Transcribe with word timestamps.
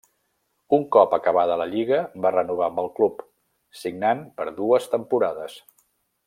Un 0.77 0.85
cop 0.95 1.11
acabada 1.17 1.57
la 1.61 1.67
lliga 1.73 1.99
va 2.25 2.31
renovar 2.37 2.71
amb 2.71 2.81
el 2.85 2.89
club, 3.01 3.21
signant 3.83 4.25
per 4.41 4.49
dues 4.61 4.89
temporades. 4.97 5.61